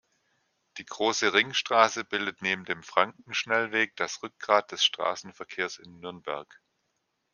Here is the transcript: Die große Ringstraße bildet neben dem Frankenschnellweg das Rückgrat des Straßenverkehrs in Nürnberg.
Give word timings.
Die 0.77 0.83
große 0.85 1.31
Ringstraße 1.31 2.03
bildet 2.03 2.41
neben 2.41 2.65
dem 2.65 2.81
Frankenschnellweg 2.81 3.95
das 3.97 4.23
Rückgrat 4.23 4.71
des 4.71 4.83
Straßenverkehrs 4.83 5.77
in 5.77 5.99
Nürnberg. 5.99 6.59